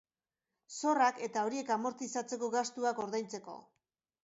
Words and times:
Zorrak 0.77 1.19
eta 1.27 1.43
horiek 1.51 1.69
amortizatzeko 1.77 2.51
gastuak 2.59 3.05
ordaintzeko. 3.07 3.61